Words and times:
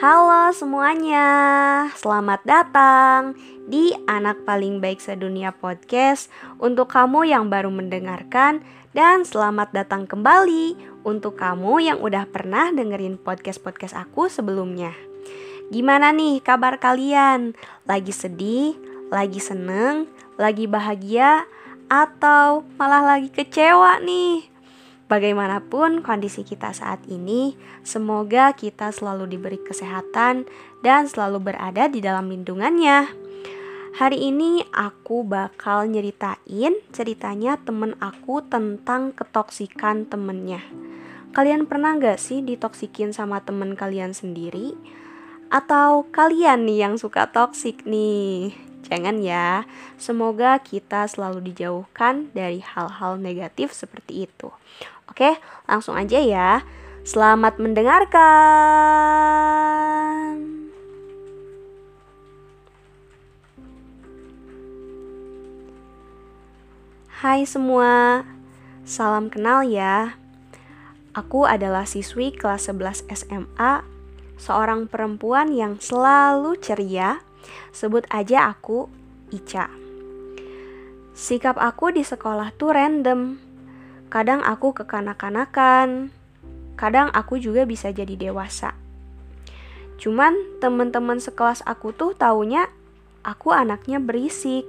Halo 0.00 0.48
semuanya, 0.56 1.28
selamat 1.92 2.40
datang 2.48 3.36
di 3.68 3.92
Anak 4.08 4.48
Paling 4.48 4.80
Baik 4.80 4.96
Sedunia 4.96 5.52
Podcast 5.52 6.32
untuk 6.56 6.88
kamu 6.88 7.28
yang 7.28 7.52
baru 7.52 7.68
mendengarkan 7.68 8.64
dan 8.96 9.28
selamat 9.28 9.76
datang 9.76 10.08
kembali 10.08 10.72
untuk 11.04 11.36
kamu 11.36 11.84
yang 11.84 11.98
udah 12.00 12.24
pernah 12.32 12.72
dengerin 12.72 13.20
podcast-podcast 13.20 13.92
aku 13.92 14.32
sebelumnya. 14.32 14.96
Gimana 15.68 16.16
nih 16.16 16.40
kabar 16.40 16.80
kalian? 16.80 17.52
Lagi 17.84 18.16
sedih? 18.16 18.80
Lagi 19.12 19.36
seneng? 19.36 20.08
Lagi 20.40 20.64
bahagia? 20.64 21.44
Atau 21.92 22.64
malah 22.80 23.04
lagi 23.04 23.28
kecewa 23.28 24.00
nih? 24.00 24.48
Bagaimanapun 25.10 26.06
kondisi 26.06 26.46
kita 26.46 26.70
saat 26.70 27.02
ini, 27.10 27.58
semoga 27.82 28.54
kita 28.54 28.94
selalu 28.94 29.26
diberi 29.26 29.58
kesehatan 29.58 30.46
dan 30.86 31.10
selalu 31.10 31.50
berada 31.50 31.90
di 31.90 31.98
dalam 31.98 32.30
lindungannya. 32.30 33.10
Hari 33.98 34.18
ini 34.30 34.62
aku 34.70 35.26
bakal 35.26 35.90
nyeritain 35.90 36.78
ceritanya 36.94 37.58
temen 37.58 37.98
aku 37.98 38.38
tentang 38.46 39.10
ketoksikan 39.10 40.06
temennya. 40.06 40.62
Kalian 41.34 41.66
pernah 41.66 41.98
gak 41.98 42.22
sih 42.22 42.38
ditoksikin 42.38 43.10
sama 43.10 43.42
temen 43.42 43.74
kalian 43.74 44.14
sendiri? 44.14 44.78
Atau 45.50 46.06
kalian 46.14 46.70
nih 46.70 46.86
yang 46.86 46.94
suka 47.02 47.34
toksik 47.34 47.82
nih? 47.82 48.69
Jangan 48.88 49.20
ya, 49.20 49.68
semoga 50.00 50.56
kita 50.62 51.04
selalu 51.04 51.52
dijauhkan 51.52 52.32
dari 52.32 52.64
hal-hal 52.64 53.20
negatif 53.20 53.76
seperti 53.76 54.24
itu. 54.30 54.48
Oke, 55.10 55.36
langsung 55.68 55.98
aja 55.98 56.16
ya. 56.22 56.64
Selamat 57.04 57.56
mendengarkan. 57.56 58.70
Hai 67.20 67.44
semua, 67.44 68.24
salam 68.88 69.28
kenal 69.28 69.60
ya. 69.68 70.16
Aku 71.12 71.44
adalah 71.44 71.84
siswi 71.84 72.32
kelas 72.32 72.72
11 72.72 73.04
SMA, 73.12 73.84
seorang 74.40 74.88
perempuan 74.88 75.52
yang 75.52 75.76
selalu 75.76 76.56
ceria. 76.62 77.20
Sebut 77.72 78.04
aja 78.10 78.50
aku 78.50 78.90
Ica. 79.30 79.70
Sikap 81.14 81.60
aku 81.60 81.92
di 81.92 82.02
sekolah 82.02 82.54
tuh 82.56 82.72
random 82.72 83.50
Kadang 84.10 84.42
aku 84.42 84.74
kekanak-kanakan, 84.74 86.10
kadang 86.74 87.14
aku 87.14 87.38
juga 87.38 87.62
bisa 87.62 87.94
jadi 87.94 88.18
dewasa. 88.18 88.74
Cuman 90.02 90.34
teman-teman 90.58 91.22
sekelas 91.22 91.62
aku 91.62 91.94
tuh 91.94 92.18
taunya 92.18 92.66
aku 93.22 93.54
anaknya 93.54 94.02
berisik. 94.02 94.66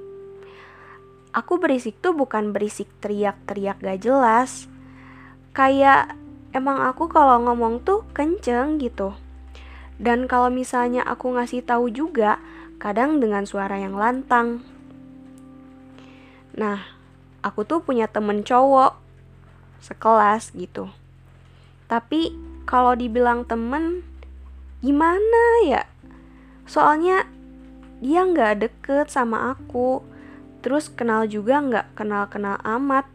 Aku 1.33 1.57
berisik 1.57 1.97
tuh 2.05 2.13
bukan 2.13 2.53
berisik 2.53 2.85
teriak-teriak 3.01 3.81
gak 3.81 4.05
jelas. 4.05 4.69
Kayak 5.57 6.13
emang 6.53 6.85
aku 6.85 7.09
kalau 7.09 7.41
ngomong 7.41 7.81
tuh 7.81 8.05
kenceng 8.13 8.77
gitu. 8.77 9.17
Dan 9.97 10.29
kalau 10.29 10.53
misalnya 10.53 11.01
aku 11.01 11.33
ngasih 11.33 11.65
tahu 11.65 11.89
juga, 11.89 12.37
kadang 12.81 13.21
dengan 13.21 13.45
suara 13.45 13.77
yang 13.77 13.93
lantang. 13.93 14.65
Nah, 16.57 16.81
aku 17.45 17.61
tuh 17.61 17.85
punya 17.85 18.09
temen 18.09 18.41
cowok 18.41 18.97
sekelas 19.85 20.49
gitu. 20.57 20.89
Tapi 21.85 22.33
kalau 22.65 22.97
dibilang 22.97 23.45
temen, 23.45 24.01
gimana 24.81 25.69
ya? 25.69 25.85
Soalnya 26.65 27.29
dia 28.01 28.25
nggak 28.25 28.65
deket 28.65 29.13
sama 29.13 29.53
aku. 29.53 30.01
Terus 30.65 30.89
kenal 30.89 31.29
juga 31.29 31.61
nggak 31.61 31.93
kenal-kenal 31.93 32.57
amat. 32.65 33.05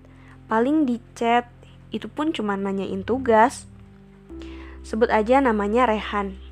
Paling 0.47 0.87
di 0.87 1.03
chat, 1.19 1.51
itu 1.91 2.07
pun 2.07 2.31
cuma 2.31 2.55
nanyain 2.55 3.03
tugas. 3.03 3.67
Sebut 4.87 5.11
aja 5.11 5.43
namanya 5.43 5.91
Rehan. 5.91 6.46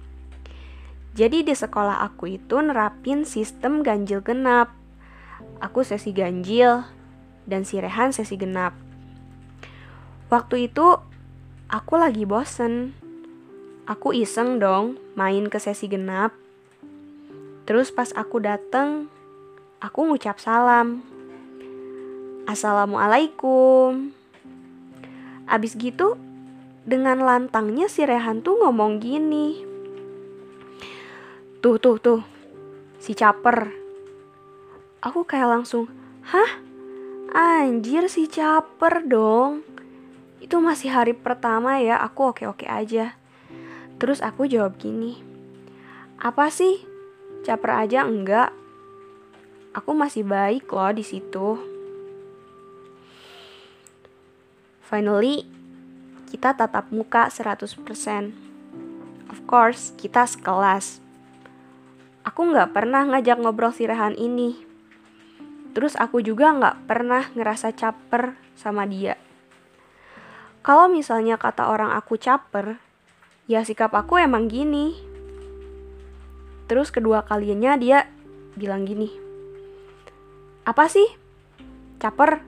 Jadi 1.15 1.47
di 1.47 1.55
sekolah 1.55 2.03
aku 2.03 2.27
itu 2.27 2.59
nerapin 2.59 3.23
sistem 3.23 3.87
ganjil 3.87 4.19
genap. 4.19 4.75
Aku 5.63 5.87
sesi 5.87 6.11
ganjil 6.11 6.83
dan 7.47 7.63
si 7.63 7.79
Rehan 7.79 8.11
sesi 8.11 8.35
genap. 8.35 8.75
Waktu 10.27 10.67
itu 10.67 10.99
aku 11.71 11.95
lagi 11.95 12.27
bosen. 12.27 12.99
Aku 13.87 14.11
iseng 14.11 14.59
dong 14.59 14.99
main 15.15 15.47
ke 15.47 15.63
sesi 15.63 15.87
genap. 15.87 16.35
Terus 17.63 17.95
pas 17.95 18.11
aku 18.19 18.43
dateng, 18.43 19.07
aku 19.79 20.11
ngucap 20.11 20.43
salam. 20.43 21.07
Assalamualaikum. 22.51 24.11
Abis 25.47 25.79
gitu, 25.79 26.19
dengan 26.83 27.23
lantangnya 27.23 27.87
si 27.87 28.03
Rehan 28.03 28.43
tuh 28.43 28.59
ngomong 28.61 28.99
gini. 28.99 29.74
Tuh, 31.65 31.81
tuh, 31.81 31.97
tuh, 31.97 32.21
si 33.01 33.17
caper. 33.17 33.73
Aku 35.01 35.25
kayak 35.25 35.49
langsung, 35.49 35.89
hah? 36.29 36.61
Anjir 37.33 38.13
si 38.13 38.29
caper 38.29 39.09
dong 39.09 39.65
itu 40.45 40.61
masih 40.61 40.93
hari 40.93 41.17
pertama 41.17 41.81
ya, 41.81 41.97
aku 42.05 42.37
oke-oke 42.37 42.69
aja. 42.69 43.17
Terus 43.97 44.21
aku 44.21 44.45
jawab 44.45 44.77
gini, 44.77 45.17
apa 46.21 46.53
sih? 46.53 46.85
Caper 47.49 47.89
aja 47.89 48.05
enggak? 48.05 48.53
Aku 49.73 49.97
masih 49.97 50.21
baik 50.21 50.69
loh 50.69 50.93
di 50.93 51.01
situ. 51.01 51.57
Finally, 54.85 55.49
kita 56.29 56.53
tatap 56.53 56.93
muka 56.93 57.33
100%. 57.33 57.73
Of 59.33 59.49
course, 59.49 59.97
kita 59.97 60.29
sekelas. 60.29 61.04
Aku 62.25 62.49
nggak 62.49 62.73
pernah 62.73 63.05
ngajak 63.05 63.37
ngobrol 63.37 63.77
si 63.77 63.85
Rehan 63.85 64.17
ini. 64.17 64.57
Terus 65.77 65.93
aku 65.93 66.25
juga 66.25 66.57
nggak 66.57 66.89
pernah 66.89 67.29
ngerasa 67.37 67.77
caper 67.77 68.33
sama 68.57 68.89
dia. 68.89 69.21
Kalau 70.65 70.89
misalnya 70.89 71.37
kata 71.37 71.69
orang 71.69 71.93
aku 71.93 72.17
caper, 72.17 72.81
ya 73.45 73.61
sikap 73.61 73.93
aku 73.93 74.17
emang 74.17 74.49
gini. 74.49 74.97
Terus 76.65 76.89
kedua 76.89 77.29
kalinya 77.29 77.77
dia 77.77 78.09
bilang 78.57 78.89
gini. 78.89 79.13
Apa 80.65 80.89
sih? 80.89 81.05
Caper? 82.01 82.41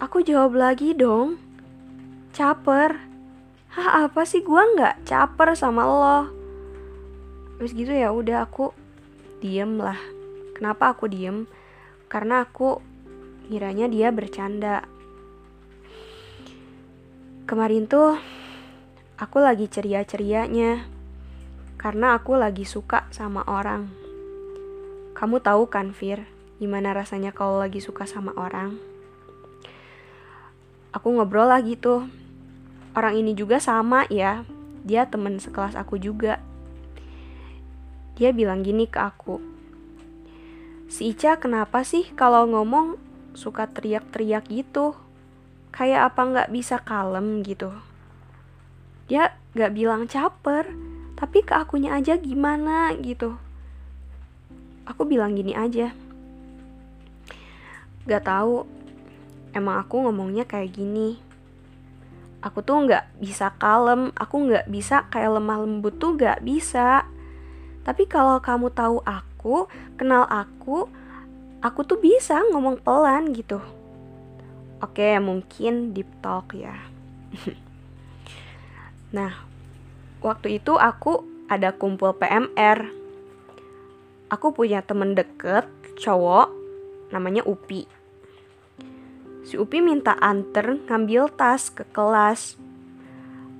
Aku 0.00 0.24
jawab 0.24 0.56
lagi 0.56 0.96
dong. 0.96 1.36
Caper? 2.32 2.96
Hah 3.76 4.08
apa 4.08 4.24
sih 4.24 4.40
gua 4.40 4.64
nggak 4.64 5.04
caper 5.04 5.52
sama 5.52 5.84
lo? 5.84 6.39
Terus 7.60 7.76
gitu 7.76 7.92
ya 7.92 8.08
udah 8.08 8.48
aku 8.48 8.72
diem 9.44 9.76
lah. 9.76 10.00
Kenapa 10.56 10.96
aku 10.96 11.12
diem? 11.12 11.44
Karena 12.08 12.48
aku 12.48 12.80
kiranya 13.52 13.84
dia 13.84 14.08
bercanda 14.08 14.88
Kemarin 17.50 17.90
tuh 17.90 18.14
aku 19.18 19.42
lagi 19.42 19.66
ceria-cerianya 19.66 20.86
karena 21.74 22.14
aku 22.14 22.38
lagi 22.38 22.62
suka 22.62 23.10
sama 23.10 23.42
orang. 23.42 23.90
Kamu 25.18 25.42
tahu 25.42 25.66
kan, 25.66 25.90
Fir, 25.90 26.30
gimana 26.62 26.94
rasanya 26.94 27.34
kalau 27.34 27.58
lagi 27.58 27.82
suka 27.82 28.06
sama 28.06 28.30
orang? 28.38 28.78
Aku 30.94 31.10
ngobrol 31.10 31.50
lagi 31.50 31.74
tuh. 31.74 32.06
Orang 32.94 33.18
ini 33.18 33.34
juga 33.34 33.58
sama 33.58 34.06
ya. 34.06 34.46
Dia 34.86 35.10
temen 35.10 35.42
sekelas 35.42 35.74
aku 35.74 35.98
juga. 35.98 36.38
Dia 38.20 38.36
bilang 38.36 38.60
gini 38.60 38.84
ke 38.84 39.00
aku. 39.00 39.40
Si 40.92 41.16
Ica 41.16 41.40
kenapa 41.40 41.80
sih 41.80 42.12
kalau 42.12 42.44
ngomong 42.44 43.00
suka 43.32 43.64
teriak-teriak 43.64 44.44
gitu? 44.52 44.92
kayak 45.70 46.12
apa 46.12 46.20
nggak 46.26 46.50
bisa 46.52 46.82
kalem 46.82 47.42
gitu? 47.46 47.70
Dia 49.06 49.34
nggak 49.54 49.72
bilang 49.74 50.02
caper 50.06 50.70
tapi 51.18 51.42
ke 51.46 51.54
akunya 51.54 51.94
aja 51.96 52.18
gimana 52.18 52.94
gitu. 52.98 53.38
Aku 54.86 55.06
bilang 55.06 55.38
gini 55.38 55.54
aja. 55.54 55.94
Gak 58.08 58.26
tahu 58.26 58.66
emang 59.54 59.78
aku 59.86 60.02
ngomongnya 60.08 60.48
kayak 60.48 60.74
gini. 60.74 61.20
Aku 62.40 62.64
tuh 62.64 62.88
nggak 62.88 63.20
bisa 63.20 63.52
kalem 63.60 64.10
aku 64.16 64.48
nggak 64.48 64.66
bisa 64.72 65.06
kayak 65.12 65.38
lemah 65.38 65.60
lembut 65.60 66.00
tuh 66.00 66.16
nggak 66.16 66.40
bisa 66.40 67.04
tapi 67.86 68.04
kalau 68.04 68.38
kamu 68.42 68.72
tahu 68.72 69.00
aku 69.02 69.68
kenal 69.96 70.24
aku 70.28 70.88
aku 71.60 71.80
tuh 71.84 71.98
bisa 72.00 72.40
ngomong 72.52 72.80
pelan 72.80 73.32
gitu 73.32 73.60
Oke, 74.80 75.12
mungkin 75.20 75.92
deep 75.92 76.08
talk 76.24 76.56
ya. 76.56 76.72
nah, 79.16 79.44
waktu 80.24 80.56
itu 80.56 80.80
aku 80.80 81.20
ada 81.52 81.76
kumpul 81.76 82.16
PMR. 82.16 82.88
Aku 84.32 84.56
punya 84.56 84.80
temen 84.80 85.12
deket, 85.12 85.68
cowok, 86.00 86.48
namanya 87.12 87.44
Upi. 87.44 87.84
Si 89.44 89.60
Upi 89.60 89.84
minta 89.84 90.16
anter 90.16 90.80
ngambil 90.88 91.28
tas 91.28 91.68
ke 91.68 91.84
kelas. 91.92 92.56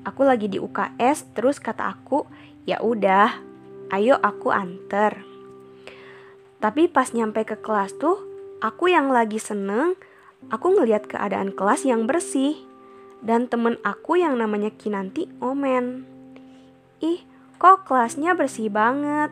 Aku 0.08 0.24
lagi 0.24 0.48
di 0.48 0.56
UKS, 0.56 1.36
terus 1.36 1.60
kata 1.60 1.84
aku, 1.84 2.24
ya 2.64 2.80
udah, 2.80 3.36
ayo 3.90 4.16
aku 4.22 4.54
anter. 4.54 5.26
Tapi 6.60 6.86
pas 6.86 7.10
nyampe 7.10 7.42
ke 7.46 7.58
kelas 7.58 7.96
tuh, 7.96 8.20
aku 8.60 8.92
yang 8.92 9.08
lagi 9.08 9.40
seneng, 9.40 9.96
aku 10.52 10.76
ngeliat 10.76 11.08
keadaan 11.08 11.52
kelas 11.52 11.84
yang 11.84 12.04
bersih. 12.04 12.56
Dan 13.20 13.52
temen 13.52 13.76
aku 13.84 14.16
yang 14.16 14.40
namanya 14.40 14.72
Kinanti 14.72 15.28
omen. 15.44 16.08
Ih, 17.04 17.20
kok 17.60 17.84
kelasnya 17.84 18.32
bersih 18.32 18.72
banget. 18.72 19.28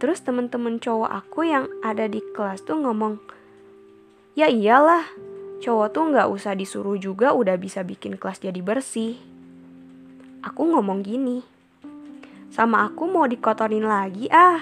Terus 0.00 0.24
temen-temen 0.24 0.80
cowok 0.80 1.10
aku 1.12 1.46
yang 1.46 1.68
ada 1.84 2.08
di 2.08 2.18
kelas 2.34 2.64
tuh 2.66 2.80
ngomong, 2.80 3.22
ya 4.34 4.50
iyalah, 4.50 5.06
cowok 5.62 5.88
tuh 5.94 6.04
nggak 6.10 6.26
usah 6.26 6.58
disuruh 6.58 6.98
juga 6.98 7.30
udah 7.36 7.54
bisa 7.54 7.86
bikin 7.86 8.18
kelas 8.18 8.42
jadi 8.42 8.58
bersih. 8.58 9.14
Aku 10.42 10.74
ngomong 10.74 11.06
gini, 11.06 11.46
sama 12.52 12.84
aku 12.84 13.08
mau 13.08 13.24
dikotorin 13.24 13.88
lagi 13.88 14.28
ah. 14.28 14.60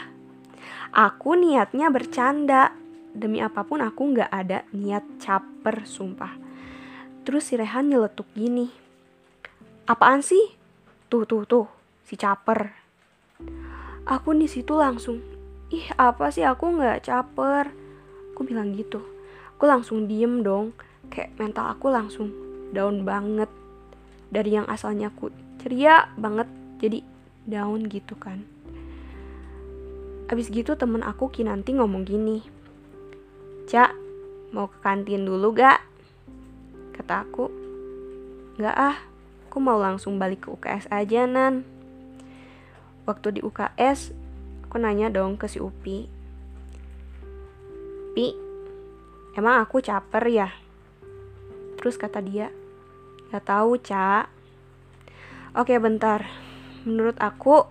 Aku 0.94 1.34
niatnya 1.34 1.90
bercanda, 1.90 2.70
demi 3.10 3.42
apa 3.42 3.66
pun 3.66 3.82
aku 3.82 4.14
nggak 4.14 4.31
ada 4.31 4.62
niat 4.70 5.02
caper 5.19 5.82
sumpah. 5.82 6.38
Terus 7.26 7.50
si 7.50 7.58
Rehan 7.58 7.90
nyeletuk 7.90 8.31
gini, 8.34 8.70
apaan 9.90 10.22
sih? 10.22 10.54
Tuh 11.10 11.26
tuh 11.26 11.42
tuh, 11.46 11.66
si 12.06 12.14
caper. 12.14 12.70
Aku 14.06 14.38
di 14.38 14.46
situ 14.46 14.78
langsung, 14.78 15.19
ih 15.75 15.90
apa 15.98 16.31
sih 16.31 16.46
aku 16.46 16.70
nggak 16.78 17.06
caper? 17.06 17.75
Aku 18.34 18.46
bilang 18.46 18.70
gitu. 18.78 19.02
Aku 19.58 19.66
langsung 19.66 20.06
diem 20.06 20.46
dong, 20.46 20.75
kayak 21.10 21.34
mental 21.38 21.75
aku 21.75 21.90
langsung 21.90 22.31
down 22.70 23.02
banget. 23.02 23.50
Dari 24.31 24.58
yang 24.58 24.66
asalnya 24.70 25.10
aku 25.10 25.34
ceria 25.58 26.06
banget, 26.14 26.46
jadi 26.78 27.02
down 27.48 27.87
gitu 27.88 28.16
kan. 28.16 28.44
Abis 30.28 30.48
gitu 30.50 30.76
temen 30.76 31.02
aku 31.02 31.28
Kinanti 31.32 31.75
ngomong 31.75 32.06
gini, 32.06 32.44
Cak, 33.66 33.94
mau 34.54 34.70
ke 34.70 34.78
kantin 34.82 35.26
dulu 35.26 35.54
gak? 35.54 35.82
Kata 36.94 37.26
aku, 37.26 37.50
Gak 38.60 38.76
ah, 38.76 38.96
aku 39.50 39.58
mau 39.58 39.82
langsung 39.82 40.20
balik 40.20 40.46
ke 40.46 40.48
UKS 40.54 40.87
aja 40.94 41.26
Nan 41.26 41.66
waktu 43.10 43.34
di 43.34 43.40
UKS 43.43 44.14
aku 44.70 44.78
nanya 44.78 45.10
dong 45.10 45.34
ke 45.34 45.50
si 45.50 45.58
Upi 45.58 46.06
Pi 48.14 48.26
emang 49.34 49.58
aku 49.58 49.82
caper 49.82 50.22
ya 50.31 50.54
terus 51.82 51.98
kata 51.98 52.22
dia 52.22 52.54
gak 53.34 53.43
tahu 53.43 53.75
cak 53.82 54.31
oke 55.58 55.75
bentar 55.82 56.31
menurut 56.87 57.17
aku 57.21 57.67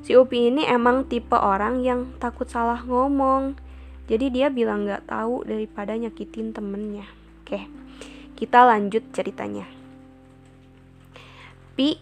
si 0.00 0.16
Upi 0.16 0.48
ini 0.48 0.66
emang 0.66 1.06
tipe 1.06 1.36
orang 1.36 1.84
yang 1.84 2.14
takut 2.18 2.48
salah 2.48 2.82
ngomong. 2.84 3.56
Jadi 4.10 4.26
dia 4.32 4.50
bilang 4.50 4.90
gak 4.90 5.06
tahu 5.06 5.46
daripada 5.46 5.94
nyakitin 5.94 6.50
temennya. 6.50 7.06
Oke 7.42 7.80
kita 8.40 8.64
lanjut 8.64 9.04
ceritanya. 9.12 9.68
Pi 11.76 12.00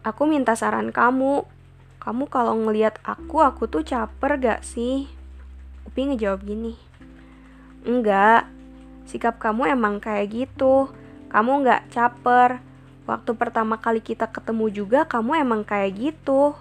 aku 0.00 0.24
minta 0.24 0.56
saran 0.56 0.88
kamu. 0.88 1.44
Kamu 2.00 2.26
kalau 2.32 2.56
ngelihat 2.56 2.98
aku, 3.04 3.44
aku 3.44 3.68
tuh 3.68 3.84
caper 3.84 4.40
gak 4.40 4.64
sih? 4.64 5.06
Upi 5.86 6.08
ngejawab 6.08 6.42
gini, 6.42 6.74
enggak, 7.86 8.50
sikap 9.06 9.38
kamu 9.38 9.70
emang 9.70 10.02
kayak 10.02 10.34
gitu, 10.34 10.90
kamu 11.30 11.62
gak 11.62 11.86
caper. 11.94 12.58
Waktu 13.02 13.34
pertama 13.34 13.82
kali 13.82 13.98
kita 13.98 14.30
ketemu 14.30 14.70
juga 14.70 15.04
kamu 15.10 15.42
emang 15.42 15.66
kayak 15.66 15.98
gitu, 15.98 16.54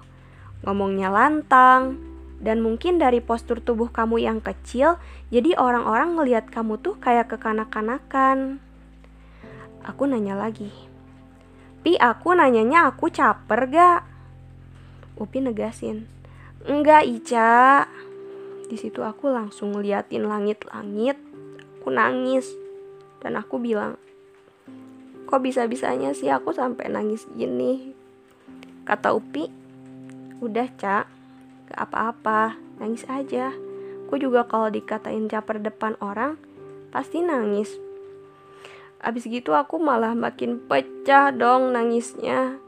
ngomongnya 0.66 1.14
lantang, 1.14 2.02
dan 2.42 2.66
mungkin 2.66 2.98
dari 2.98 3.22
postur 3.22 3.62
tubuh 3.62 3.94
kamu 3.94 4.26
yang 4.26 4.40
kecil, 4.42 4.98
jadi 5.30 5.54
orang-orang 5.62 6.18
ngelihat 6.18 6.50
kamu 6.50 6.82
tuh 6.82 6.98
kayak 6.98 7.30
kekanak-kanakan. 7.30 8.58
Aku 9.86 10.10
nanya 10.10 10.34
lagi, 10.34 10.74
Pi 11.82 11.98
aku 11.98 12.38
nanyanya 12.38 12.90
aku 12.90 13.10
caper 13.10 13.70
gak? 13.70 14.02
Upi 15.18 15.42
negasin, 15.42 16.06
enggak 16.66 17.06
Ica. 17.06 17.86
Di 18.70 18.78
situ 18.78 19.02
aku 19.02 19.30
langsung 19.30 19.74
ngeliatin 19.74 20.26
langit-langit, 20.26 21.18
aku 21.82 21.90
nangis 21.90 22.50
dan 23.22 23.38
aku 23.38 23.58
bilang, 23.58 23.98
kok 25.32 25.40
bisa-bisanya 25.40 26.12
sih 26.12 26.28
aku 26.28 26.52
sampai 26.52 26.92
nangis 26.92 27.24
gini? 27.40 27.96
Kata 28.84 29.16
Upi, 29.16 29.48
udah 30.44 30.68
cak, 30.76 31.08
gak 31.72 31.80
apa-apa, 31.80 32.60
nangis 32.84 33.08
aja. 33.08 33.56
Aku 34.12 34.20
juga 34.20 34.44
kalau 34.44 34.68
dikatain 34.68 35.32
caper 35.32 35.64
depan 35.64 35.96
orang, 36.04 36.36
pasti 36.92 37.24
nangis. 37.24 37.80
Abis 39.00 39.24
gitu 39.32 39.56
aku 39.56 39.80
malah 39.80 40.12
makin 40.12 40.60
pecah 40.68 41.32
dong 41.32 41.72
nangisnya 41.72 42.60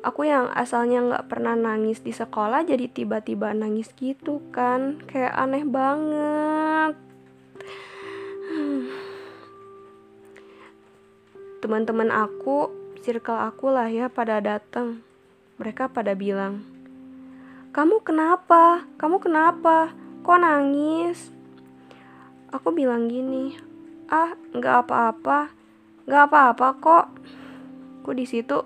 aku 0.00 0.24
yang 0.24 0.48
asalnya 0.56 1.04
nggak 1.04 1.28
pernah 1.28 1.52
nangis 1.52 2.00
di 2.00 2.12
sekolah 2.12 2.64
jadi 2.64 2.88
tiba-tiba 2.88 3.52
nangis 3.52 3.92
gitu 4.00 4.40
kan 4.48 4.96
kayak 5.04 5.36
aneh 5.36 5.64
banget 5.68 6.96
teman-teman 11.60 12.08
aku 12.08 12.72
circle 13.04 13.36
aku 13.36 13.68
lah 13.68 13.92
ya 13.92 14.08
pada 14.08 14.40
datang. 14.40 15.04
Mereka 15.60 15.92
pada 15.92 16.16
bilang 16.16 16.64
kamu 17.70 18.02
kenapa? 18.02 18.88
Kamu 18.96 19.20
kenapa? 19.20 19.92
Kok 20.24 20.40
nangis? 20.40 21.30
Aku 22.50 22.72
bilang 22.74 23.06
gini 23.06 23.54
ah 24.08 24.34
nggak 24.56 24.88
apa-apa. 24.88 25.52
Nggak 26.08 26.24
apa-apa 26.32 26.66
kok. 26.80 27.06
Aku 28.00 28.16
di 28.16 28.24
situ 28.24 28.64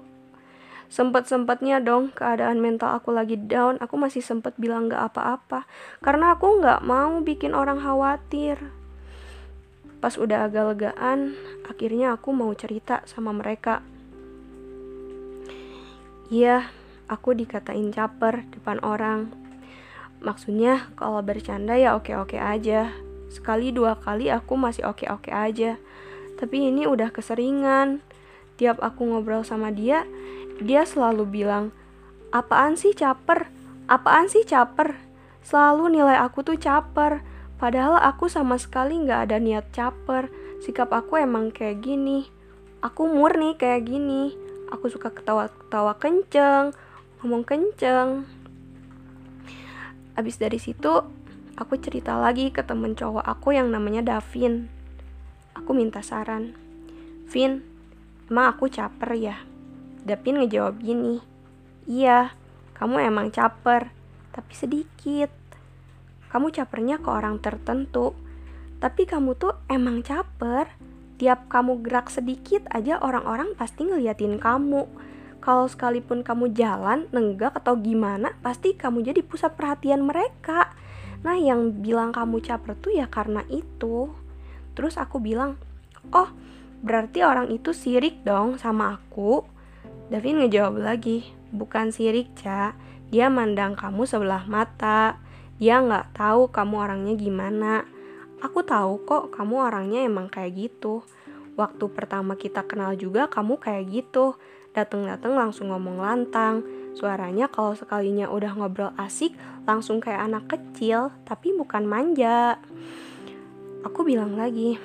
sempet-sempetnya 0.86 1.82
dong 1.82 2.14
keadaan 2.14 2.62
mental 2.62 2.94
aku 2.94 3.10
lagi 3.10 3.34
down. 3.34 3.82
Aku 3.82 3.98
masih 3.98 4.22
sempet 4.22 4.54
bilang 4.54 4.86
gak 4.86 5.10
apa-apa. 5.10 5.66
Karena 5.98 6.38
aku 6.38 6.62
gak 6.62 6.86
mau 6.86 7.18
bikin 7.18 7.50
orang 7.50 7.82
khawatir 7.82 8.83
pas 10.04 10.12
udah 10.20 10.44
agak 10.44 10.76
legaan 10.76 11.32
akhirnya 11.64 12.12
aku 12.12 12.36
mau 12.36 12.52
cerita 12.52 13.00
sama 13.08 13.32
mereka 13.32 13.80
iya 16.28 16.68
aku 17.08 17.32
dikatain 17.32 17.88
caper 17.88 18.44
depan 18.52 18.84
orang 18.84 19.32
maksudnya 20.20 20.92
kalau 21.00 21.24
bercanda 21.24 21.80
ya 21.80 21.96
oke-oke 21.96 22.36
aja 22.36 22.92
sekali 23.32 23.72
dua 23.72 23.96
kali 23.96 24.28
aku 24.28 24.60
masih 24.60 24.84
oke-oke 24.84 25.32
aja 25.32 25.80
tapi 26.36 26.68
ini 26.68 26.84
udah 26.84 27.08
keseringan 27.08 28.04
tiap 28.60 28.76
aku 28.84 29.08
ngobrol 29.08 29.40
sama 29.40 29.72
dia 29.72 30.04
dia 30.62 30.86
selalu 30.86 31.26
bilang, 31.26 31.74
apaan 32.30 32.78
sih 32.78 32.94
caper? 32.94 33.50
Apaan 33.90 34.30
sih 34.30 34.46
caper? 34.46 34.94
Selalu 35.42 35.98
nilai 35.98 36.14
aku 36.22 36.46
tuh 36.46 36.54
caper. 36.54 37.26
Padahal 37.56 38.02
aku 38.02 38.26
sama 38.26 38.58
sekali 38.58 38.98
nggak 38.98 39.30
ada 39.30 39.36
niat 39.38 39.70
caper. 39.70 40.28
Sikap 40.64 40.90
aku 40.90 41.20
emang 41.20 41.54
kayak 41.54 41.84
gini. 41.84 42.26
Aku 42.82 43.08
murni 43.08 43.56
kayak 43.56 43.88
gini. 43.88 44.34
Aku 44.72 44.90
suka 44.90 45.12
ketawa-ketawa 45.12 45.94
kenceng, 46.00 46.74
ngomong 47.20 47.46
kenceng. 47.46 48.26
Abis 50.18 50.40
dari 50.40 50.58
situ, 50.58 51.04
aku 51.54 51.74
cerita 51.78 52.18
lagi 52.18 52.50
ke 52.50 52.64
temen 52.64 52.96
cowok 52.98 53.22
aku 53.22 53.54
yang 53.54 53.70
namanya 53.70 54.02
Davin. 54.02 54.66
Aku 55.54 55.76
minta 55.76 56.02
saran. 56.02 56.58
Vin, 57.30 57.62
emang 58.26 58.56
aku 58.56 58.66
caper 58.66 59.14
ya? 59.14 59.36
Dapin 60.04 60.42
ngejawab 60.42 60.82
gini, 60.84 61.24
Iya, 61.84 62.32
kamu 62.80 63.12
emang 63.12 63.28
caper, 63.28 63.92
tapi 64.32 64.52
sedikit. 64.56 65.43
Kamu 66.34 66.50
capernya 66.50 66.98
ke 66.98 67.06
orang 67.06 67.38
tertentu, 67.38 68.10
tapi 68.82 69.06
kamu 69.06 69.38
tuh 69.38 69.54
emang 69.70 70.02
caper. 70.02 70.66
Tiap 71.14 71.46
kamu 71.46 71.86
gerak 71.86 72.10
sedikit 72.10 72.66
aja 72.74 72.98
orang-orang 72.98 73.54
pasti 73.54 73.86
ngeliatin 73.86 74.42
kamu. 74.42 74.82
Kalau 75.38 75.70
sekalipun 75.70 76.26
kamu 76.26 76.50
jalan, 76.50 77.06
nenggak 77.14 77.54
atau 77.54 77.78
gimana, 77.78 78.34
pasti 78.42 78.74
kamu 78.74 79.06
jadi 79.06 79.22
pusat 79.22 79.54
perhatian 79.54 80.02
mereka. 80.02 80.74
Nah, 81.22 81.38
yang 81.38 81.70
bilang 81.84 82.10
kamu 82.10 82.42
caper 82.42 82.74
tuh 82.82 82.98
ya 82.98 83.06
karena 83.06 83.46
itu. 83.46 84.10
Terus 84.74 84.98
aku 84.98 85.22
bilang, 85.22 85.54
oh 86.10 86.34
berarti 86.82 87.22
orang 87.22 87.54
itu 87.54 87.70
sirik 87.70 88.26
dong 88.26 88.58
sama 88.58 88.98
aku. 88.98 89.46
Davin 90.10 90.42
ngejawab 90.42 90.82
lagi, 90.82 91.30
bukan 91.54 91.94
sirik, 91.94 92.34
Ca. 92.36 92.74
Dia 93.14 93.30
mandang 93.30 93.78
kamu 93.78 94.02
sebelah 94.02 94.50
mata. 94.50 95.23
Dia 95.62 95.78
nggak 95.78 96.18
tahu 96.18 96.50
kamu 96.50 96.74
orangnya 96.82 97.14
gimana. 97.14 97.86
Aku 98.42 98.66
tahu 98.66 99.06
kok 99.06 99.30
kamu 99.30 99.54
orangnya 99.70 100.00
emang 100.02 100.26
kayak 100.26 100.52
gitu. 100.58 101.06
Waktu 101.54 101.86
pertama 101.94 102.34
kita 102.34 102.66
kenal 102.66 102.98
juga 102.98 103.30
kamu 103.30 103.62
kayak 103.62 103.84
gitu. 103.86 104.34
Dateng-dateng 104.74 105.38
langsung 105.38 105.70
ngomong 105.70 106.02
lantang. 106.02 106.66
Suaranya 106.98 107.46
kalau 107.46 107.78
sekalinya 107.78 108.26
udah 108.26 108.58
ngobrol 108.58 108.90
asik 108.98 109.34
langsung 109.62 110.02
kayak 110.02 110.26
anak 110.26 110.50
kecil, 110.50 111.14
tapi 111.22 111.54
bukan 111.54 111.86
manja. 111.86 112.58
Aku 113.86 114.02
bilang 114.02 114.34
lagi, 114.34 114.80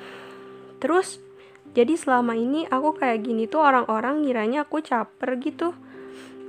terus 0.83 1.23
jadi 1.71 1.95
selama 1.95 2.35
ini 2.35 2.67
aku 2.67 2.97
kayak 2.97 3.23
gini 3.23 3.47
tuh 3.47 3.63
orang-orang 3.63 4.25
ngiranya 4.25 4.67
aku 4.67 4.83
caper 4.83 5.39
gitu. 5.39 5.71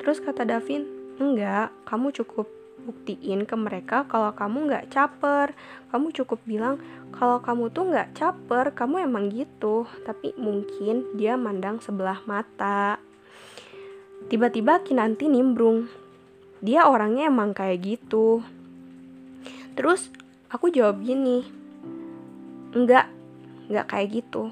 Terus 0.01 0.19
kata 0.19 0.49
Davin, 0.49 0.89
enggak, 1.21 1.71
kamu 1.85 2.11
cukup 2.11 2.60
buktiin 2.91 3.47
ke 3.47 3.55
mereka 3.55 4.11
kalau 4.11 4.35
kamu 4.35 4.67
nggak 4.67 4.91
caper. 4.91 5.55
Kamu 5.95 6.11
cukup 6.11 6.43
bilang 6.43 6.83
kalau 7.15 7.39
kamu 7.39 7.71
tuh 7.71 7.87
nggak 7.95 8.19
caper, 8.19 8.75
kamu 8.75 9.07
emang 9.07 9.31
gitu. 9.31 9.87
Tapi 10.03 10.35
mungkin 10.35 11.15
dia 11.15 11.39
mandang 11.39 11.79
sebelah 11.79 12.19
mata. 12.27 12.99
Tiba-tiba 14.27 14.83
Kinanti 14.83 15.31
nimbrung. 15.31 15.87
Dia 16.59 16.91
orangnya 16.91 17.31
emang 17.31 17.55
kayak 17.55 17.79
gitu. 17.87 18.43
Terus 19.79 20.11
aku 20.51 20.69
jawab 20.69 21.01
gini, 21.01 21.47
enggak, 22.75 23.09
enggak 23.71 23.87
kayak 23.87 24.09
gitu 24.19 24.51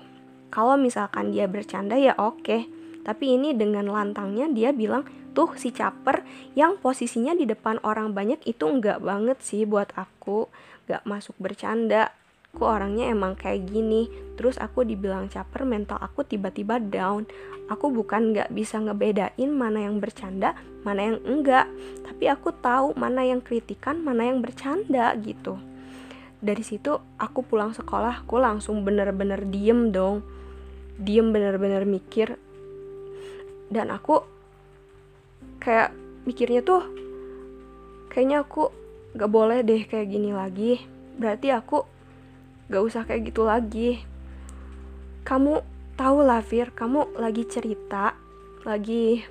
kalau 0.48 0.80
misalkan 0.80 1.30
dia 1.32 1.44
bercanda 1.46 1.96
ya 1.96 2.16
oke 2.16 2.66
tapi 3.04 3.24
ini 3.36 3.56
dengan 3.56 3.88
lantangnya 3.88 4.48
dia 4.52 4.70
bilang 4.72 5.04
tuh 5.38 5.54
si 5.54 5.70
caper 5.70 6.26
yang 6.58 6.82
posisinya 6.82 7.30
di 7.30 7.46
depan 7.46 7.78
orang 7.86 8.10
banyak 8.10 8.42
itu 8.42 8.66
enggak 8.66 8.98
banget 8.98 9.38
sih 9.38 9.62
buat 9.62 9.94
aku. 9.94 10.50
Gak 10.90 11.06
masuk 11.06 11.38
bercanda. 11.38 12.10
Aku 12.50 12.66
orangnya 12.66 13.06
emang 13.06 13.38
kayak 13.38 13.70
gini. 13.70 14.10
Terus 14.34 14.58
aku 14.58 14.82
dibilang 14.82 15.30
caper 15.30 15.62
mental 15.62 16.02
aku 16.02 16.26
tiba-tiba 16.26 16.82
down. 16.82 17.22
Aku 17.70 17.94
bukan 17.94 18.34
gak 18.34 18.50
bisa 18.50 18.82
ngebedain 18.82 19.54
mana 19.54 19.86
yang 19.86 20.02
bercanda 20.02 20.58
mana 20.82 21.14
yang 21.14 21.22
enggak. 21.22 21.70
Tapi 22.02 22.26
aku 22.26 22.50
tahu 22.58 22.98
mana 22.98 23.22
yang 23.22 23.38
kritikan 23.38 24.02
mana 24.02 24.26
yang 24.26 24.42
bercanda 24.42 25.14
gitu. 25.22 25.54
Dari 26.42 26.66
situ 26.66 26.98
aku 27.14 27.46
pulang 27.46 27.78
sekolah 27.78 28.26
aku 28.26 28.42
langsung 28.42 28.82
bener-bener 28.82 29.46
diem 29.46 29.94
dong. 29.94 30.26
Diem 30.98 31.30
bener-bener 31.30 31.86
mikir. 31.86 32.34
Dan 33.70 33.94
aku 33.94 34.37
kayak 35.58 35.94
mikirnya 36.24 36.62
tuh 36.62 36.82
kayaknya 38.10 38.42
aku 38.42 38.70
gak 39.14 39.30
boleh 39.30 39.62
deh 39.62 39.84
kayak 39.86 40.08
gini 40.10 40.30
lagi. 40.34 40.82
Berarti 41.18 41.50
aku 41.54 41.84
gak 42.70 42.82
usah 42.82 43.02
kayak 43.06 43.32
gitu 43.32 43.46
lagi. 43.46 44.02
Kamu 45.22 45.60
tahu 45.98 46.18
lah 46.22 46.40
Fir 46.46 46.70
kamu 46.70 47.18
lagi 47.18 47.42
cerita 47.50 48.14
lagi 48.62 49.26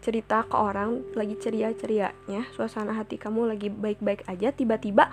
cerita 0.00 0.44
ke 0.44 0.56
orang 0.56 1.04
lagi 1.16 1.36
ceria-cerianya 1.36 2.48
suasana 2.56 2.96
hati 2.96 3.20
kamu 3.20 3.52
lagi 3.52 3.68
baik-baik 3.68 4.24
aja 4.28 4.52
tiba-tiba 4.52 5.12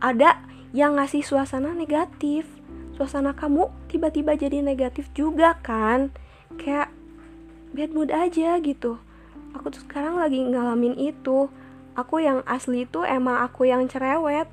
ada 0.00 0.40
yang 0.72 0.96
ngasih 0.96 1.20
suasana 1.20 1.76
negatif. 1.76 2.48
Suasana 2.96 3.32
kamu 3.32 3.68
tiba-tiba 3.88 4.36
jadi 4.36 4.60
negatif 4.60 5.08
juga 5.16 5.56
kan? 5.60 6.12
Kayak 6.60 6.92
bad 7.72 7.90
mood 7.96 8.12
aja 8.12 8.60
gitu 8.60 9.00
aku 9.54 9.72
tuh 9.74 9.82
sekarang 9.86 10.18
lagi 10.18 10.40
ngalamin 10.40 10.96
itu. 10.98 11.50
Aku 11.98 12.22
yang 12.22 12.46
asli 12.46 12.86
itu 12.86 13.02
emang 13.02 13.42
aku 13.42 13.66
yang 13.66 13.84
cerewet. 13.90 14.46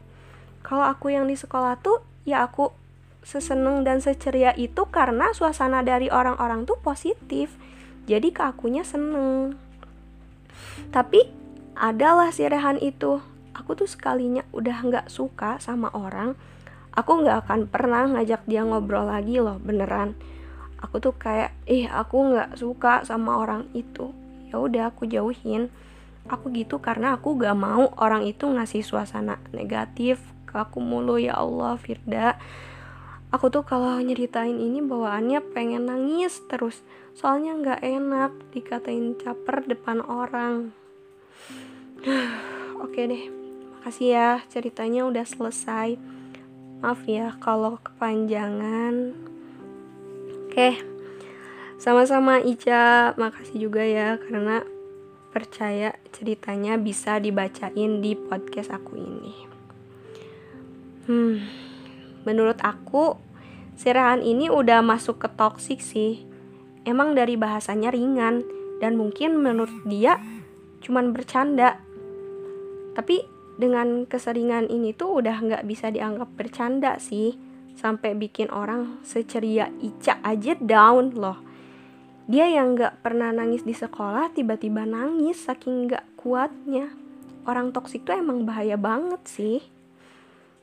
Kalau 0.66 0.84
aku 0.84 1.14
yang 1.14 1.30
di 1.30 1.38
sekolah 1.38 1.80
tuh 1.80 2.04
ya 2.28 2.44
aku 2.44 2.74
seseneng 3.24 3.88
dan 3.88 4.04
seceria 4.04 4.52
itu 4.58 4.84
karena 4.90 5.32
suasana 5.32 5.86
dari 5.86 6.12
orang-orang 6.12 6.68
tuh 6.68 6.76
positif. 6.82 7.56
Jadi 8.08 8.34
ke 8.34 8.42
akunya 8.44 8.84
seneng. 8.84 9.56
Tapi 10.92 11.30
adalah 11.78 12.34
si 12.34 12.44
Rehan 12.48 12.82
itu. 12.82 13.22
Aku 13.54 13.74
tuh 13.74 13.90
sekalinya 13.90 14.44
udah 14.52 14.78
nggak 14.86 15.08
suka 15.08 15.62
sama 15.62 15.94
orang. 15.94 16.36
Aku 16.98 17.22
nggak 17.22 17.46
akan 17.46 17.60
pernah 17.70 18.10
ngajak 18.10 18.44
dia 18.50 18.66
ngobrol 18.66 19.06
lagi 19.08 19.38
loh 19.38 19.62
beneran. 19.62 20.18
Aku 20.82 20.98
tuh 20.98 21.14
kayak 21.14 21.54
ih 21.70 21.86
aku 21.86 22.34
nggak 22.34 22.58
suka 22.58 23.06
sama 23.06 23.38
orang 23.38 23.70
itu 23.78 24.14
ya 24.50 24.60
udah 24.60 24.92
aku 24.92 25.08
jauhin. 25.08 25.70
Aku 26.28 26.52
gitu 26.52 26.84
karena 26.84 27.16
aku 27.16 27.40
gak 27.40 27.56
mau 27.56 27.88
orang 27.96 28.28
itu 28.28 28.52
ngasih 28.52 28.84
suasana 28.84 29.40
negatif 29.56 30.20
ke 30.44 30.60
aku 30.60 30.84
mulu. 30.84 31.16
Ya 31.16 31.40
Allah 31.40 31.80
Firda. 31.80 32.36
Aku 33.28 33.52
tuh 33.52 33.68
kalau 33.68 34.00
nyeritain 34.00 34.56
ini 34.56 34.80
bawaannya 34.80 35.44
pengen 35.52 35.92
nangis 35.92 36.40
terus. 36.48 36.80
Soalnya 37.12 37.60
nggak 37.60 37.82
enak 37.84 38.32
dikatain 38.56 39.20
caper 39.20 39.68
depan 39.68 40.00
orang. 40.00 40.72
Oke 42.84 43.04
deh. 43.04 43.24
Makasih 43.76 44.08
ya 44.16 44.30
ceritanya 44.48 45.04
udah 45.04 45.28
selesai. 45.28 46.00
Maaf 46.80 47.04
ya 47.04 47.36
kalau 47.44 47.84
kepanjangan. 47.84 49.12
Oke. 50.48 50.97
Sama-sama 51.78 52.42
Ica, 52.42 53.14
makasih 53.22 53.70
juga 53.70 53.86
ya 53.86 54.18
karena 54.18 54.66
percaya 55.30 55.94
ceritanya 56.10 56.74
bisa 56.82 57.22
dibacain 57.22 58.02
di 58.02 58.18
podcast 58.18 58.74
aku 58.74 58.98
ini. 58.98 59.34
Hmm. 61.06 61.38
Menurut 62.26 62.58
aku, 62.66 63.22
sirahan 63.78 64.26
ini 64.26 64.50
udah 64.50 64.82
masuk 64.82 65.22
ke 65.22 65.30
toxic 65.38 65.78
sih. 65.78 66.26
Emang 66.82 67.14
dari 67.14 67.38
bahasanya 67.38 67.94
ringan 67.94 68.42
dan 68.82 68.98
mungkin 68.98 69.38
menurut 69.38 69.86
dia 69.86 70.18
cuman 70.82 71.14
bercanda. 71.14 71.78
Tapi 72.98 73.22
dengan 73.62 74.10
keseringan 74.10 74.66
ini 74.74 74.98
tuh 74.98 75.22
udah 75.22 75.46
nggak 75.46 75.64
bisa 75.70 75.94
dianggap 75.94 76.34
bercanda 76.34 76.98
sih 76.98 77.38
sampai 77.78 78.18
bikin 78.18 78.50
orang 78.50 78.98
seceria 79.06 79.70
Ica 79.78 80.18
aja 80.26 80.58
down 80.58 81.14
loh 81.14 81.47
dia 82.28 82.52
yang 82.52 82.76
nggak 82.76 83.00
pernah 83.00 83.32
nangis 83.32 83.64
di 83.64 83.72
sekolah 83.72 84.36
tiba-tiba 84.36 84.84
nangis 84.84 85.48
saking 85.48 85.88
nggak 85.88 86.04
kuatnya. 86.20 86.92
Orang 87.48 87.72
toksik 87.72 88.04
tuh 88.04 88.20
emang 88.20 88.44
bahaya 88.44 88.76
banget 88.76 89.24
sih. 89.24 89.64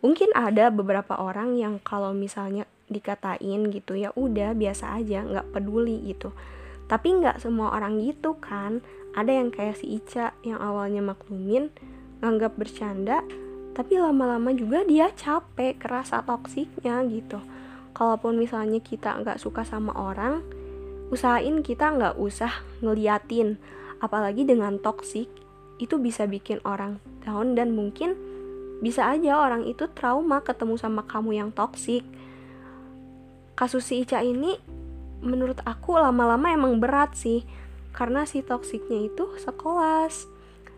Mungkin 0.05 0.37
ada 0.37 0.69
beberapa 0.69 1.17
orang 1.17 1.57
yang 1.57 1.81
kalau 1.81 2.13
misalnya 2.13 2.69
dikatain 2.93 3.73
gitu 3.73 3.97
ya 3.97 4.13
udah 4.13 4.53
biasa 4.53 5.01
aja 5.01 5.25
nggak 5.25 5.57
peduli 5.57 6.05
gitu. 6.05 6.37
Tapi 6.85 7.17
nggak 7.25 7.41
semua 7.41 7.73
orang 7.73 7.97
gitu 7.97 8.37
kan. 8.37 8.85
Ada 9.17 9.33
yang 9.33 9.49
kayak 9.49 9.81
si 9.81 9.97
Ica 9.97 10.37
yang 10.45 10.61
awalnya 10.61 11.01
maklumin 11.01 11.73
nganggap 12.21 12.61
bercanda 12.61 13.25
tapi 13.75 13.99
lama-lama 13.99 14.55
juga 14.55 14.87
dia 14.87 15.11
capek 15.11 15.81
kerasa 15.81 16.21
toksiknya 16.21 17.03
gitu. 17.09 17.41
Kalaupun 17.97 18.37
misalnya 18.37 18.85
kita 18.85 19.17
nggak 19.17 19.41
suka 19.41 19.65
sama 19.65 19.97
orang 19.97 20.45
usahain 21.13 21.61
kita 21.61 21.93
nggak 21.93 22.15
usah 22.17 22.65
ngeliatin 22.81 23.61
apalagi 24.01 24.45
dengan 24.45 24.81
toksik 24.81 25.29
itu 25.83 25.99
bisa 25.99 26.25
bikin 26.25 26.63
orang 26.65 27.03
down 27.27 27.59
dan 27.59 27.75
mungkin 27.75 28.15
bisa 28.81 29.09
aja 29.09 29.41
orang 29.41 29.65
itu 29.65 29.89
trauma 29.93 30.45
ketemu 30.45 30.77
sama 30.77 31.03
kamu 31.05 31.41
yang 31.41 31.51
toksik 31.51 32.05
kasus 33.55 33.87
si 33.87 34.03
Ica 34.03 34.21
ini 34.21 34.59
menurut 35.25 35.63
aku 35.65 35.97
lama-lama 35.97 36.53
emang 36.53 36.77
berat 36.83 37.17
sih 37.17 37.47
karena 37.95 38.27
si 38.27 38.43
toksiknya 38.43 39.07
itu 39.09 39.39
sekelas. 39.39 40.27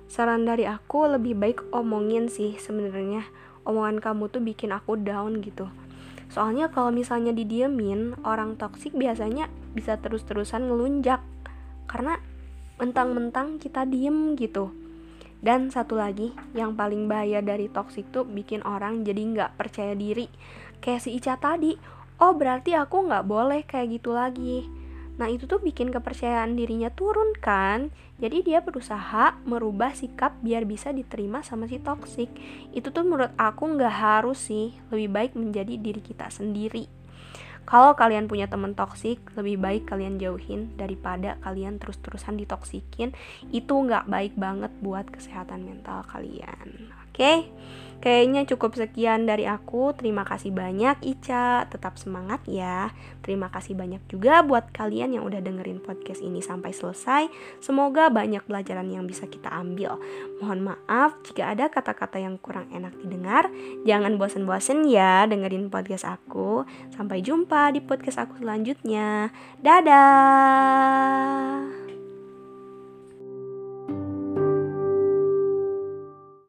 Saran 0.07 0.47
dari 0.47 0.69
aku 0.69 1.09
lebih 1.09 1.35
baik 1.35 1.59
omongin 1.75 2.31
sih 2.31 2.55
sebenarnya. 2.61 3.27
Omongan 3.67 3.99
kamu 3.99 4.31
tuh 4.31 4.39
bikin 4.45 4.71
aku 4.71 4.95
down 4.95 5.43
gitu 5.43 5.67
soalnya 6.33 6.71
kalau 6.71 6.91
misalnya 6.91 7.31
didiemin 7.31 8.19
orang 8.27 8.59
toksik 8.59 8.93
biasanya 8.95 9.51
bisa 9.77 9.99
terus-terusan 10.01 10.67
ngelunjak. 10.67 11.21
Karena 11.87 12.19
mentang-mentang 12.77 13.63
kita 13.63 13.89
diem 13.89 14.37
gitu. 14.37 14.73
Dan 15.41 15.69
satu 15.71 16.01
lagi 16.01 16.33
yang 16.57 16.75
paling 16.75 17.07
bahaya 17.07 17.45
dari 17.45 17.69
toksik 17.71 18.09
tuh 18.11 18.25
bikin 18.25 18.65
orang 18.65 19.05
jadi 19.05 19.21
nggak 19.21 19.55
percaya 19.61 19.93
diri. 19.93 20.27
Kayak 20.81 21.01
si 21.05 21.15
Ica 21.17 21.37
tadi 21.39 21.77
oh 22.21 22.33
berarti 22.33 22.73
aku 22.73 23.07
nggak 23.07 23.25
boleh 23.29 23.61
kayak 23.69 24.01
gitu 24.01 24.17
lagi 24.17 24.65
Nah 25.17 25.33
itu 25.33 25.49
tuh 25.49 25.61
bikin 25.65 25.89
kepercayaan 25.89 26.57
dirinya 26.61 26.93
turun 26.93 27.33
kan 27.41 27.89
Jadi 28.21 28.45
dia 28.45 28.61
berusaha 28.61 29.41
merubah 29.49 29.97
sikap 29.97 30.37
biar 30.45 30.69
bisa 30.69 30.93
diterima 30.93 31.41
sama 31.41 31.65
si 31.69 31.81
toksik 31.81 32.29
Itu 32.77 32.93
tuh 32.93 33.09
menurut 33.09 33.33
aku 33.41 33.65
nggak 33.77 33.97
harus 33.97 34.53
sih 34.53 34.77
Lebih 34.93 35.09
baik 35.09 35.33
menjadi 35.33 35.81
diri 35.81 36.05
kita 36.05 36.29
sendiri 36.29 36.85
Kalau 37.67 37.99
kalian 37.99 38.31
punya 38.31 38.47
temen 38.47 38.79
toksik, 38.79 39.19
lebih 39.35 39.59
baik 39.59 39.91
kalian 39.91 40.23
jauhin 40.23 40.71
daripada 40.79 41.35
kalian 41.43 41.83
terus-terusan 41.83 42.39
ditoksikin. 42.39 43.11
Itu 43.51 43.83
nggak 43.83 44.07
baik 44.07 44.39
banget 44.39 44.71
buat 44.79 45.11
kesehatan 45.11 45.67
mental 45.67 46.07
kalian. 46.07 46.95
Oke? 47.17 47.49
Kayaknya 47.97 48.45
cukup 48.45 48.77
sekian 48.77 49.25
dari 49.25 49.49
aku. 49.49 49.97
Terima 49.97 50.21
kasih 50.29 50.53
banyak 50.53 51.01
Ica. 51.01 51.65
Tetap 51.67 51.97
semangat 51.97 52.45
ya. 52.45 52.93
Terima 53.25 53.49
kasih 53.49 53.73
banyak 53.73 54.05
juga 54.07 54.45
buat 54.45 54.69
kalian 54.69 55.17
yang 55.17 55.25
udah 55.25 55.41
dengerin 55.41 55.81
podcast 55.81 56.21
ini 56.21 56.45
sampai 56.45 56.77
selesai. 56.77 57.33
Semoga 57.65 58.13
banyak 58.13 58.45
pelajaran 58.45 58.93
yang 58.93 59.09
bisa 59.09 59.25
kita 59.27 59.49
ambil. 59.49 59.97
Mohon 60.39 60.77
maaf 60.77 61.17
jika 61.25 61.57
ada 61.57 61.73
kata-kata 61.73 62.21
yang 62.21 62.37
kurang 62.37 62.69
enak 62.69 62.93
didengar. 63.01 63.49
Jangan 63.89 64.21
bosen-bosen 64.21 64.85
ya 64.85 65.25
dengerin 65.25 65.73
podcast 65.73 66.05
aku. 66.05 66.69
Sampai 66.93 67.25
jumpa 67.25 67.73
di 67.73 67.81
podcast 67.81 68.29
aku 68.29 68.37
selanjutnya. 68.45 69.33
Dadah. 69.65 70.77